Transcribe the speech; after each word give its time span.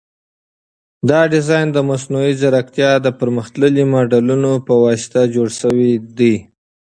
دا 1.09 1.19
ډیزاین 1.33 1.67
د 1.73 1.77
مصنوعي 1.89 2.33
ځیرکتیا 2.41 2.91
د 3.01 3.07
پرمختللو 3.19 3.83
ماډلونو 3.93 4.51
په 4.67 4.73
واسطه 4.83 5.21
جوړ 5.35 5.47
شوی 5.61 5.91
دی. 6.17 6.35